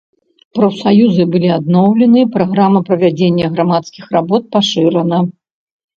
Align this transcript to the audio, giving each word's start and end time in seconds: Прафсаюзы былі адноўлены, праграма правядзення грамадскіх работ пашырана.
Прафсаюзы 0.59 1.23
былі 1.35 1.49
адноўлены, 1.57 2.21
праграма 2.35 2.79
правядзення 2.89 3.45
грамадскіх 3.59 4.05
работ 4.17 4.43
пашырана. 4.57 5.17